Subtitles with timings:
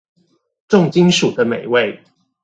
[0.67, 2.01] 重金屬的美味